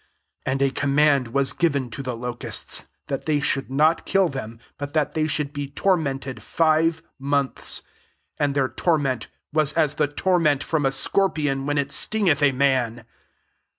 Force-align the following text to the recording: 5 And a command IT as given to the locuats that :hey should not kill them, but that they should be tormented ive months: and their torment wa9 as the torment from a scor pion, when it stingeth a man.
5 0.45 0.51
And 0.53 0.61
a 0.63 0.71
command 0.71 1.27
IT 1.27 1.35
as 1.37 1.53
given 1.53 1.91
to 1.91 2.01
the 2.01 2.17
locuats 2.17 2.87
that 3.05 3.27
:hey 3.27 3.39
should 3.39 3.69
not 3.69 4.03
kill 4.03 4.29
them, 4.29 4.59
but 4.79 4.95
that 4.95 5.13
they 5.13 5.27
should 5.27 5.53
be 5.53 5.67
tormented 5.69 6.41
ive 6.59 7.03
months: 7.19 7.83
and 8.39 8.55
their 8.55 8.69
torment 8.69 9.27
wa9 9.55 9.77
as 9.77 9.93
the 9.93 10.07
torment 10.07 10.63
from 10.63 10.87
a 10.87 10.89
scor 10.89 11.31
pion, 11.35 11.67
when 11.67 11.77
it 11.77 11.91
stingeth 11.91 12.41
a 12.41 12.51
man. 12.51 13.05